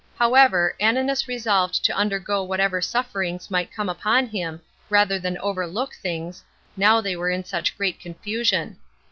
However, 0.17 0.75
Ananus 0.79 1.27
resolved 1.27 1.85
to 1.85 1.93
undergo 1.95 2.41
whatever 2.43 2.81
sufferings 2.81 3.51
might 3.51 3.71
come 3.71 3.87
upon 3.87 4.25
him, 4.25 4.59
rather 4.89 5.19
than 5.19 5.37
overlook 5.37 5.93
things, 5.93 6.43
now 6.75 7.01
they 7.01 7.15
were 7.15 7.29
in 7.29 7.43
such 7.43 7.77
great 7.77 7.99
confusion. 7.99 8.79